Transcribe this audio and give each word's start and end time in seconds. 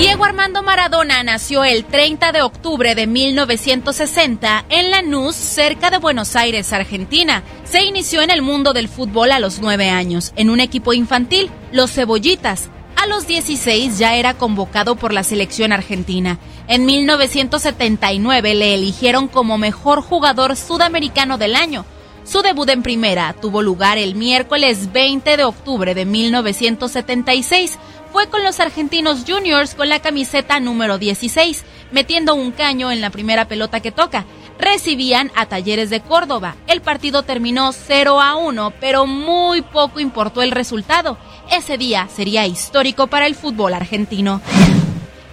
Diego 0.00 0.24
Armando 0.24 0.62
Maradona 0.62 1.22
nació 1.22 1.62
el 1.62 1.84
30 1.84 2.32
de 2.32 2.40
octubre 2.40 2.94
de 2.94 3.06
1960 3.06 4.64
en 4.70 4.90
Lanús, 4.90 5.36
cerca 5.36 5.90
de 5.90 5.98
Buenos 5.98 6.36
Aires, 6.36 6.72
Argentina. 6.72 7.42
Se 7.64 7.82
inició 7.84 8.22
en 8.22 8.30
el 8.30 8.40
mundo 8.40 8.72
del 8.72 8.88
fútbol 8.88 9.30
a 9.30 9.38
los 9.38 9.60
9 9.60 9.90
años, 9.90 10.32
en 10.36 10.48
un 10.48 10.60
equipo 10.60 10.94
infantil, 10.94 11.50
los 11.70 11.92
Cebollitas. 11.92 12.70
A 12.96 13.06
los 13.08 13.26
16 13.26 13.98
ya 13.98 14.16
era 14.16 14.32
convocado 14.32 14.96
por 14.96 15.12
la 15.12 15.22
selección 15.22 15.70
argentina. 15.70 16.38
En 16.66 16.86
1979 16.86 18.54
le 18.54 18.74
eligieron 18.76 19.28
como 19.28 19.58
mejor 19.58 20.00
jugador 20.00 20.56
sudamericano 20.56 21.36
del 21.36 21.54
año. 21.54 21.84
Su 22.24 22.42
debut 22.42 22.68
en 22.68 22.82
primera 22.82 23.34
tuvo 23.34 23.60
lugar 23.60 23.98
el 23.98 24.14
miércoles 24.14 24.92
20 24.92 25.36
de 25.36 25.44
octubre 25.44 25.94
de 25.94 26.04
1976 26.04 27.78
fue 28.12 28.28
con 28.28 28.42
los 28.42 28.60
argentinos 28.60 29.24
juniors 29.26 29.74
con 29.74 29.88
la 29.88 30.00
camiseta 30.00 30.60
número 30.60 30.98
16, 30.98 31.64
metiendo 31.92 32.34
un 32.34 32.52
caño 32.52 32.90
en 32.90 33.00
la 33.00 33.10
primera 33.10 33.46
pelota 33.46 33.80
que 33.80 33.92
toca. 33.92 34.24
Recibían 34.58 35.30
a 35.36 35.46
Talleres 35.46 35.90
de 35.90 36.00
Córdoba. 36.00 36.56
El 36.66 36.82
partido 36.82 37.22
terminó 37.22 37.72
0 37.72 38.20
a 38.20 38.36
1, 38.36 38.72
pero 38.80 39.06
muy 39.06 39.62
poco 39.62 40.00
importó 40.00 40.42
el 40.42 40.50
resultado. 40.50 41.16
Ese 41.50 41.78
día 41.78 42.08
sería 42.14 42.46
histórico 42.46 43.06
para 43.06 43.26
el 43.26 43.34
fútbol 43.34 43.74
argentino. 43.74 44.40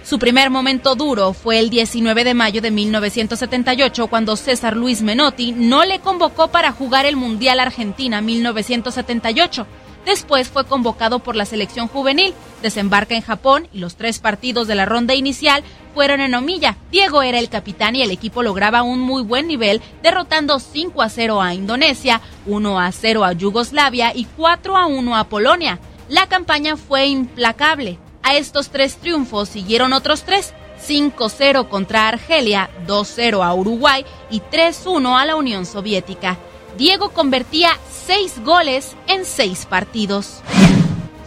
Su 0.08 0.18
primer 0.18 0.48
momento 0.48 0.94
duro 0.94 1.34
fue 1.34 1.58
el 1.58 1.68
19 1.68 2.24
de 2.24 2.32
mayo 2.32 2.62
de 2.62 2.70
1978 2.70 4.06
cuando 4.06 4.36
César 4.36 4.74
Luis 4.74 5.02
Menotti 5.02 5.52
no 5.52 5.84
le 5.84 5.98
convocó 5.98 6.48
para 6.48 6.72
jugar 6.72 7.04
el 7.04 7.16
Mundial 7.16 7.60
Argentina 7.60 8.22
1978. 8.22 9.66
Después 10.06 10.48
fue 10.48 10.64
convocado 10.64 11.18
por 11.18 11.36
la 11.36 11.44
selección 11.44 11.88
juvenil, 11.88 12.32
desembarca 12.62 13.14
en 13.14 13.22
Japón 13.22 13.68
y 13.72 13.78
los 13.78 13.96
tres 13.96 14.18
partidos 14.18 14.66
de 14.66 14.74
la 14.74 14.86
ronda 14.86 15.14
inicial 15.14 15.62
fueron 15.94 16.20
en 16.20 16.34
Omilla. 16.34 16.76
Diego 16.90 17.22
era 17.22 17.38
el 17.38 17.48
capitán 17.48 17.96
y 17.96 18.02
el 18.02 18.10
equipo 18.10 18.42
lograba 18.42 18.82
un 18.82 19.00
muy 19.00 19.22
buen 19.22 19.48
nivel, 19.48 19.82
derrotando 20.02 20.60
5 20.60 21.02
a 21.02 21.08
0 21.08 21.42
a 21.42 21.54
Indonesia, 21.54 22.20
1 22.46 22.80
a 22.80 22.92
0 22.92 23.24
a 23.24 23.32
Yugoslavia 23.32 24.12
y 24.14 24.24
4 24.24 24.76
a 24.76 24.86
1 24.86 25.16
a 25.16 25.24
Polonia. 25.24 25.80
La 26.08 26.26
campaña 26.26 26.76
fue 26.76 27.06
implacable. 27.06 27.98
A 28.22 28.36
estos 28.36 28.70
tres 28.70 28.96
triunfos 28.96 29.48
siguieron 29.48 29.92
otros 29.92 30.22
tres. 30.22 30.54
5-0 30.86 31.68
contra 31.68 32.06
Argelia, 32.06 32.70
2-0 32.86 33.44
a 33.44 33.52
Uruguay 33.52 34.04
y 34.30 34.40
3-1 34.40 35.20
a 35.20 35.26
la 35.26 35.34
Unión 35.34 35.66
Soviética. 35.66 36.38
Diego 36.76 37.10
convertía 37.10 37.70
seis 37.90 38.34
goles 38.44 38.94
en 39.08 39.24
seis 39.24 39.66
partidos. 39.66 40.40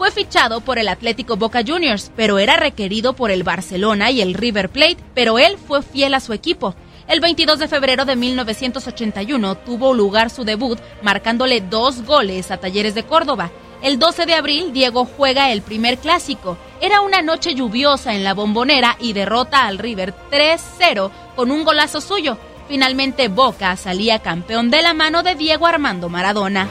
Fue 0.01 0.09
fichado 0.09 0.61
por 0.61 0.79
el 0.79 0.87
Atlético 0.87 1.37
Boca 1.37 1.61
Juniors, 1.63 2.11
pero 2.15 2.39
era 2.39 2.57
requerido 2.57 3.13
por 3.13 3.29
el 3.29 3.43
Barcelona 3.43 4.09
y 4.09 4.19
el 4.19 4.33
River 4.33 4.69
Plate, 4.69 4.97
pero 5.13 5.37
él 5.37 5.59
fue 5.59 5.83
fiel 5.83 6.15
a 6.15 6.19
su 6.19 6.33
equipo. 6.33 6.73
El 7.07 7.19
22 7.19 7.59
de 7.59 7.67
febrero 7.67 8.03
de 8.03 8.15
1981 8.15 9.57
tuvo 9.57 9.93
lugar 9.93 10.31
su 10.31 10.43
debut, 10.43 10.79
marcándole 11.03 11.61
dos 11.61 12.01
goles 12.03 12.49
a 12.49 12.57
Talleres 12.57 12.95
de 12.95 13.03
Córdoba. 13.03 13.51
El 13.83 13.99
12 13.99 14.25
de 14.25 14.33
abril, 14.33 14.73
Diego 14.73 15.05
juega 15.05 15.51
el 15.51 15.61
primer 15.61 15.99
clásico. 15.99 16.57
Era 16.81 17.01
una 17.01 17.21
noche 17.21 17.53
lluviosa 17.53 18.15
en 18.15 18.23
la 18.23 18.33
bombonera 18.33 18.97
y 18.99 19.13
derrota 19.13 19.67
al 19.67 19.77
River 19.77 20.15
3-0 20.31 21.11
con 21.35 21.51
un 21.51 21.63
golazo 21.63 22.01
suyo. 22.01 22.39
Finalmente 22.67 23.27
Boca 23.27 23.75
salía 23.75 24.17
campeón 24.17 24.71
de 24.71 24.81
la 24.81 24.95
mano 24.95 25.21
de 25.21 25.35
Diego 25.35 25.67
Armando 25.67 26.09
Maradona. 26.09 26.67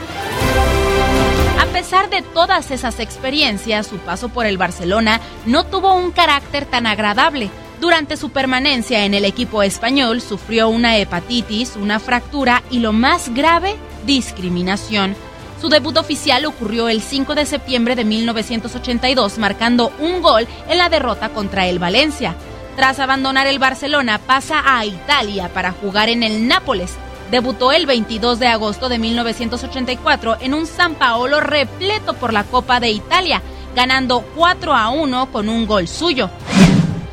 A 1.70 1.72
pesar 1.72 2.10
de 2.10 2.22
todas 2.22 2.72
esas 2.72 2.98
experiencias, 2.98 3.86
su 3.86 3.98
paso 3.98 4.28
por 4.28 4.44
el 4.44 4.58
Barcelona 4.58 5.20
no 5.46 5.64
tuvo 5.64 5.94
un 5.94 6.10
carácter 6.10 6.66
tan 6.66 6.84
agradable. 6.84 7.48
Durante 7.80 8.16
su 8.16 8.30
permanencia 8.30 9.04
en 9.04 9.14
el 9.14 9.24
equipo 9.24 9.62
español 9.62 10.20
sufrió 10.20 10.68
una 10.68 10.98
hepatitis, 10.98 11.76
una 11.76 12.00
fractura 12.00 12.64
y 12.72 12.80
lo 12.80 12.92
más 12.92 13.32
grave, 13.32 13.76
discriminación. 14.04 15.14
Su 15.60 15.68
debut 15.68 15.96
oficial 15.96 16.44
ocurrió 16.44 16.88
el 16.88 17.02
5 17.02 17.36
de 17.36 17.46
septiembre 17.46 17.94
de 17.94 18.04
1982, 18.04 19.38
marcando 19.38 19.92
un 20.00 20.22
gol 20.22 20.48
en 20.68 20.76
la 20.76 20.88
derrota 20.88 21.28
contra 21.28 21.68
el 21.68 21.78
Valencia. 21.78 22.34
Tras 22.74 22.98
abandonar 22.98 23.46
el 23.46 23.60
Barcelona, 23.60 24.18
pasa 24.18 24.60
a 24.66 24.84
Italia 24.84 25.48
para 25.54 25.70
jugar 25.70 26.08
en 26.08 26.24
el 26.24 26.48
Nápoles. 26.48 26.96
Debutó 27.30 27.70
el 27.70 27.86
22 27.86 28.40
de 28.40 28.48
agosto 28.48 28.88
de 28.88 28.98
1984 28.98 30.38
en 30.40 30.52
un 30.52 30.66
San 30.66 30.96
Paolo 30.96 31.40
repleto 31.40 32.14
por 32.14 32.32
la 32.32 32.42
Copa 32.42 32.80
de 32.80 32.90
Italia, 32.90 33.40
ganando 33.76 34.22
4 34.34 34.74
a 34.74 34.88
1 34.88 35.30
con 35.30 35.48
un 35.48 35.64
gol 35.64 35.86
suyo. 35.86 36.28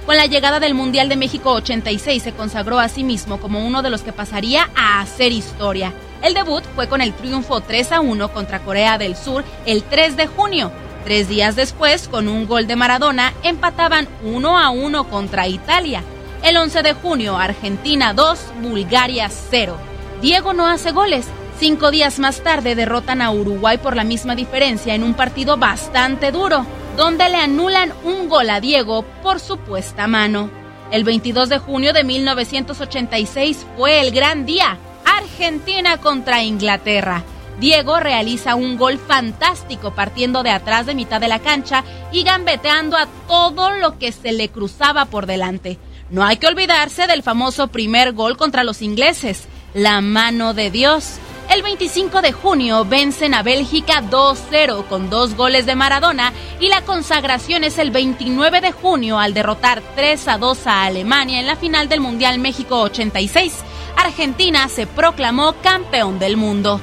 Con 0.07 0.17
la 0.17 0.25
llegada 0.25 0.59
del 0.59 0.73
Mundial 0.73 1.07
de 1.07 1.17
México 1.17 1.51
86 1.51 2.23
se 2.23 2.31
consagró 2.31 2.79
a 2.79 2.89
sí 2.89 3.03
mismo 3.03 3.39
como 3.39 3.63
uno 3.63 3.83
de 3.83 3.91
los 3.91 4.01
que 4.01 4.11
pasaría 4.11 4.71
a 4.75 5.01
hacer 5.01 5.31
historia. 5.31 5.93
El 6.23 6.33
debut 6.33 6.63
fue 6.73 6.87
con 6.87 7.01
el 7.01 7.13
triunfo 7.13 7.61
3 7.61 7.91
a 7.91 7.99
1 7.99 8.29
contra 8.33 8.59
Corea 8.59 8.97
del 8.97 9.15
Sur 9.15 9.43
el 9.67 9.83
3 9.83 10.17
de 10.17 10.25
junio. 10.25 10.71
Tres 11.03 11.29
días 11.29 11.55
después, 11.55 12.07
con 12.07 12.27
un 12.27 12.47
gol 12.47 12.65
de 12.65 12.75
Maradona, 12.75 13.33
empataban 13.43 14.07
1 14.23 14.57
a 14.57 14.71
1 14.71 15.03
contra 15.09 15.47
Italia. 15.47 16.01
El 16.41 16.57
11 16.57 16.81
de 16.81 16.93
junio, 16.93 17.37
Argentina 17.37 18.13
2, 18.13 18.39
Bulgaria 18.61 19.29
0. 19.29 19.86
Diego 20.21 20.53
no 20.53 20.65
hace 20.65 20.91
goles. 20.91 21.27
Cinco 21.59 21.91
días 21.91 22.19
más 22.19 22.41
tarde 22.41 22.75
derrotan 22.75 23.21
a 23.21 23.31
Uruguay 23.31 23.77
por 23.77 23.95
la 23.95 24.03
misma 24.03 24.35
diferencia 24.35 24.95
en 24.95 25.03
un 25.03 25.13
partido 25.13 25.57
bastante 25.57 26.31
duro, 26.31 26.65
donde 26.95 27.29
le 27.29 27.37
anulan 27.37 27.93
un 28.03 28.27
gol 28.27 28.49
a 28.49 28.59
Diego 28.59 29.03
por 29.21 29.39
supuesta 29.39 30.07
mano. 30.07 30.49
El 30.91 31.03
22 31.03 31.49
de 31.49 31.59
junio 31.59 31.93
de 31.93 32.03
1986 32.03 33.65
fue 33.75 34.01
el 34.01 34.11
gran 34.11 34.45
día. 34.45 34.77
Argentina 35.05 35.97
contra 35.97 36.43
Inglaterra. 36.43 37.23
Diego 37.59 37.99
realiza 37.99 38.55
un 38.55 38.77
gol 38.77 38.99
fantástico 38.99 39.93
partiendo 39.93 40.43
de 40.43 40.51
atrás 40.51 40.85
de 40.85 40.95
mitad 40.95 41.19
de 41.19 41.27
la 41.27 41.39
cancha 41.39 41.83
y 42.11 42.23
gambeteando 42.23 42.97
a 42.97 43.07
todo 43.27 43.71
lo 43.71 43.97
que 43.97 44.11
se 44.11 44.31
le 44.31 44.49
cruzaba 44.49 45.05
por 45.05 45.25
delante. 45.25 45.79
No 46.09 46.23
hay 46.23 46.37
que 46.37 46.47
olvidarse 46.47 47.07
del 47.07 47.23
famoso 47.23 47.67
primer 47.67 48.13
gol 48.13 48.37
contra 48.37 48.63
los 48.63 48.81
ingleses, 48.81 49.47
la 49.73 50.01
mano 50.01 50.53
de 50.53 50.71
Dios. 50.71 51.19
El 51.49 51.61
25 51.61 52.21
de 52.21 52.33
junio 52.33 52.83
vencen 52.83 53.33
a 53.33 53.41
Bélgica 53.41 54.01
2-0 54.01 54.85
con 54.87 55.09
dos 55.09 55.35
goles 55.35 55.65
de 55.65 55.75
Maradona 55.75 56.33
y 56.59 56.67
la 56.67 56.81
consagración 56.81 57.63
es 57.63 57.77
el 57.77 57.91
29 57.91 58.59
de 58.59 58.71
junio 58.73 59.17
al 59.17 59.33
derrotar 59.33 59.81
3-2 59.95 60.65
a 60.65 60.83
Alemania 60.83 61.39
en 61.39 61.47
la 61.47 61.55
final 61.55 61.87
del 61.87 62.01
Mundial 62.01 62.39
México 62.39 62.81
86. 62.81 63.53
Argentina 63.95 64.67
se 64.67 64.87
proclamó 64.87 65.53
campeón 65.63 66.19
del 66.19 66.35
mundo. 66.35 66.81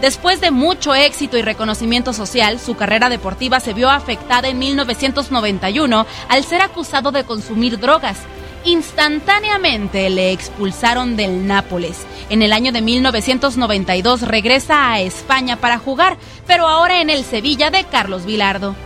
Después 0.00 0.40
de 0.40 0.52
mucho 0.52 0.94
éxito 0.94 1.36
y 1.36 1.42
reconocimiento 1.42 2.12
social, 2.12 2.60
su 2.60 2.76
carrera 2.76 3.08
deportiva 3.08 3.58
se 3.58 3.72
vio 3.72 3.90
afectada 3.90 4.46
en 4.46 4.60
1991 4.60 6.06
al 6.28 6.44
ser 6.44 6.62
acusado 6.62 7.10
de 7.10 7.24
consumir 7.24 7.80
drogas. 7.80 8.18
Instantáneamente 8.68 10.10
le 10.10 10.30
expulsaron 10.30 11.16
del 11.16 11.46
Nápoles. 11.46 12.04
En 12.28 12.42
el 12.42 12.52
año 12.52 12.70
de 12.70 12.82
1992 12.82 14.20
regresa 14.20 14.92
a 14.92 15.00
España 15.00 15.56
para 15.56 15.78
jugar, 15.78 16.18
pero 16.46 16.68
ahora 16.68 17.00
en 17.00 17.08
el 17.08 17.24
Sevilla 17.24 17.70
de 17.70 17.84
Carlos 17.84 18.26
Vilardo. 18.26 18.76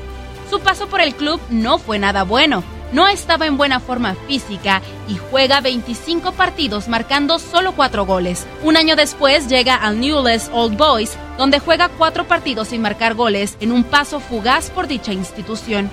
Su 0.48 0.60
paso 0.60 0.86
por 0.86 1.00
el 1.00 1.16
club 1.16 1.40
no 1.50 1.78
fue 1.78 1.98
nada 1.98 2.22
bueno 2.22 2.62
no 2.92 3.08
estaba 3.08 3.46
en 3.46 3.56
buena 3.56 3.80
forma 3.80 4.14
física 4.28 4.82
y 5.08 5.16
juega 5.16 5.62
25 5.62 6.32
partidos 6.32 6.88
marcando 6.88 7.38
solo 7.38 7.72
4 7.72 8.04
goles. 8.04 8.46
Un 8.62 8.76
año 8.76 8.96
después 8.96 9.48
llega 9.48 9.76
al 9.76 9.98
Newell's 9.98 10.50
Old 10.52 10.76
Boys, 10.76 11.16
donde 11.38 11.58
juega 11.58 11.88
4 11.88 12.28
partidos 12.28 12.68
sin 12.68 12.82
marcar 12.82 13.14
goles 13.14 13.56
en 13.60 13.72
un 13.72 13.82
paso 13.82 14.20
fugaz 14.20 14.68
por 14.68 14.88
dicha 14.88 15.10
institución. 15.10 15.90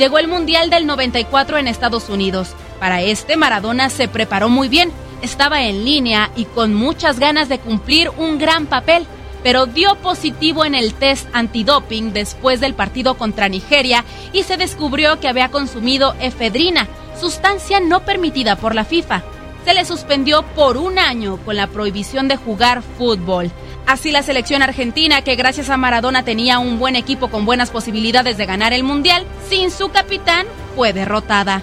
Llegó 0.00 0.18
el 0.18 0.28
Mundial 0.28 0.70
del 0.70 0.86
94 0.86 1.58
en 1.58 1.68
Estados 1.68 2.08
Unidos. 2.08 2.54
Para 2.80 3.02
este 3.02 3.36
Maradona 3.36 3.90
se 3.90 4.08
preparó 4.08 4.48
muy 4.48 4.68
bien, 4.68 4.90
estaba 5.22 5.62
en 5.62 5.84
línea 5.84 6.30
y 6.34 6.46
con 6.46 6.74
muchas 6.74 7.20
ganas 7.20 7.48
de 7.48 7.60
cumplir 7.60 8.10
un 8.16 8.38
gran 8.38 8.66
papel 8.66 9.06
pero 9.42 9.66
dio 9.66 9.96
positivo 9.96 10.64
en 10.64 10.74
el 10.74 10.94
test 10.94 11.28
antidoping 11.32 12.12
después 12.12 12.60
del 12.60 12.74
partido 12.74 13.14
contra 13.14 13.48
Nigeria 13.48 14.04
y 14.32 14.42
se 14.42 14.56
descubrió 14.56 15.20
que 15.20 15.28
había 15.28 15.50
consumido 15.50 16.14
efedrina, 16.20 16.88
sustancia 17.18 17.80
no 17.80 18.04
permitida 18.04 18.56
por 18.56 18.74
la 18.74 18.84
FIFA. 18.84 19.22
Se 19.64 19.74
le 19.74 19.84
suspendió 19.84 20.42
por 20.42 20.76
un 20.76 20.98
año 20.98 21.38
con 21.44 21.56
la 21.56 21.66
prohibición 21.66 22.28
de 22.28 22.36
jugar 22.36 22.82
fútbol. 22.82 23.50
Así 23.86 24.10
la 24.10 24.22
selección 24.22 24.62
argentina, 24.62 25.22
que 25.22 25.36
gracias 25.36 25.68
a 25.68 25.76
Maradona 25.76 26.24
tenía 26.24 26.58
un 26.58 26.78
buen 26.78 26.96
equipo 26.96 27.28
con 27.28 27.44
buenas 27.44 27.70
posibilidades 27.70 28.36
de 28.36 28.46
ganar 28.46 28.72
el 28.72 28.84
Mundial, 28.84 29.26
sin 29.48 29.70
su 29.70 29.90
capitán 29.90 30.46
fue 30.76 30.92
derrotada. 30.92 31.62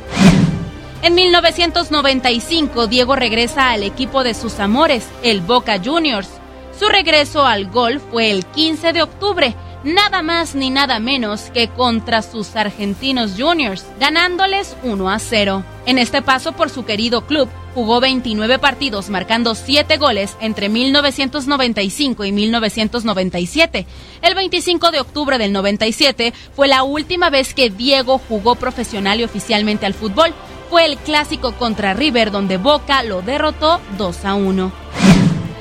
En 1.04 1.14
1995, 1.14 2.88
Diego 2.88 3.16
regresa 3.16 3.70
al 3.70 3.84
equipo 3.84 4.24
de 4.24 4.34
sus 4.34 4.60
amores, 4.60 5.08
el 5.22 5.42
Boca 5.42 5.80
Juniors. 5.84 6.28
Su 6.78 6.88
regreso 6.90 7.46
al 7.46 7.70
golf 7.70 8.02
fue 8.12 8.32
el 8.32 8.46
15 8.46 8.94
de 8.94 9.04
octubre, 9.04 9.56
nada 9.84 10.24
más 10.24 10.56
ni 10.56 10.72
nada 10.72 11.00
menos 11.00 11.52
que 11.54 11.68
contra 11.68 12.24
sus 12.24 12.56
argentinos 12.56 13.34
juniors, 13.38 13.86
ganándoles 14.00 14.76
1 14.84 15.10
a 15.10 15.20
0. 15.20 15.64
En 15.86 16.00
este 16.00 16.24
paso 16.24 16.54
por 16.54 16.72
su 16.72 16.84
querido 16.84 17.28
club, 17.28 17.48
jugó 17.76 18.00
29 18.00 18.58
partidos 18.58 19.10
marcando 19.10 19.54
7 19.54 19.98
goles 19.98 20.36
entre 20.42 20.68
1995 20.68 22.26
y 22.26 22.32
1997. 22.32 23.86
El 24.24 24.34
25 24.34 24.90
de 24.90 25.00
octubre 25.00 25.38
del 25.38 25.54
97 25.54 26.34
fue 26.56 26.68
la 26.68 26.82
última 26.82 27.30
vez 27.30 27.54
que 27.54 27.70
Diego 27.70 28.20
jugó 28.28 28.56
profesional 28.56 29.20
y 29.20 29.26
oficialmente 29.26 29.86
al 29.86 29.94
fútbol. 29.94 30.34
Fue 30.70 30.86
el 30.86 30.98
clásico 30.98 31.54
contra 31.54 31.94
River 31.94 32.32
donde 32.32 32.58
Boca 32.58 33.02
lo 33.04 33.22
derrotó 33.22 33.80
2 33.98 34.26
a 34.26 34.36
1. 34.36 34.72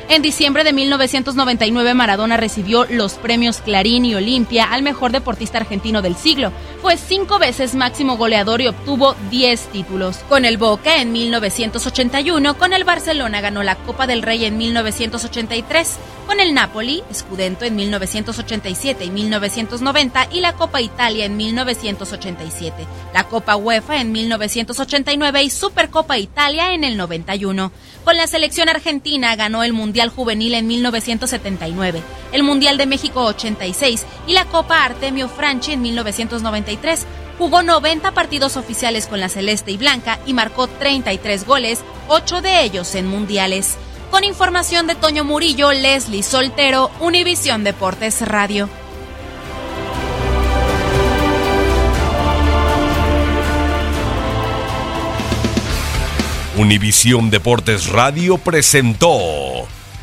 En 0.09 0.23
diciembre 0.23 0.63
de 0.63 0.73
1999 0.73 1.93
Maradona 1.95 2.37
recibió 2.37 2.87
los 2.89 3.15
premios 3.15 3.57
Clarín 3.59 4.05
y 4.05 4.15
Olimpia 4.15 4.65
al 4.65 4.83
mejor 4.83 5.11
deportista 5.11 5.59
argentino 5.59 6.01
del 6.01 6.15
siglo. 6.15 6.53
Fue 6.81 6.97
cinco 6.97 7.41
veces 7.41 7.75
máximo 7.75 8.17
goleador 8.17 8.61
y 8.61 8.69
obtuvo 8.69 9.17
10 9.31 9.61
títulos. 9.73 10.19
Con 10.29 10.45
el 10.45 10.59
Boca 10.59 10.99
en 10.99 11.11
1981, 11.11 12.57
con 12.57 12.73
el 12.73 12.85
Barcelona 12.85 13.41
ganó 13.41 13.65
la 13.65 13.75
Copa 13.75 14.07
del 14.07 14.23
Rey 14.23 14.45
en 14.45 14.57
1983, 14.57 15.97
con 16.29 16.39
el 16.39 16.55
Napoli, 16.55 17.03
Scudetto 17.13 17.65
en 17.65 17.75
1987 17.75 19.05
y 19.05 19.11
1990 19.11 20.29
y 20.33 20.41
la 20.41 20.53
Copa 20.53 20.81
Italia 20.81 21.25
en 21.25 21.37
1987, 21.37 22.87
la 23.13 23.25
Copa 23.25 23.57
UEFA 23.57 24.01
en 24.01 24.13
1989 24.13 25.43
y 25.43 25.51
Supercopa 25.51 26.17
Italia 26.17 26.75
en 26.75 26.85
el 26.85 26.97
91. 26.97 27.73
Con 28.05 28.17
la 28.17 28.29
selección 28.29 28.69
argentina 28.69 29.35
ganó 29.35 29.65
el 29.65 29.73
Mundial 29.73 29.96
Juvenil 30.11 30.55
en 30.55 30.67
1979, 30.67 32.03
el 32.33 32.43
Mundial 32.43 32.77
de 32.77 32.87
México 32.87 33.25
86 33.25 34.05
y 34.27 34.33
la 34.33 34.45
Copa 34.45 34.85
Artemio 34.85 35.29
Franchi 35.29 35.73
en 35.73 35.83
1993. 35.83 37.07
Jugó 37.39 37.63
90 37.63 38.13
partidos 38.13 38.57
oficiales 38.57 39.07
con 39.07 39.21
la 39.21 39.29
celeste 39.29 39.71
y 39.71 39.77
blanca 39.77 40.19
y 40.27 40.33
marcó 40.33 40.69
33 40.69 41.47
goles, 41.47 41.81
8 42.09 42.43
de 42.43 42.63
ellos 42.63 42.95
en 42.95 43.07
mundiales. 43.07 43.77
Con 44.11 44.25
información 44.25 44.87
de 44.87 44.95
Toño 44.95 45.25
Murillo, 45.25 45.73
Leslie 45.73 46.23
Soltero, 46.23 46.91
Univisión 47.01 47.65
Deportes 47.65 48.21
Radio. 48.23 48.69
Univisión 56.57 57.29
Deportes 57.29 57.89
Radio 57.89 58.39
presentó 58.39 59.69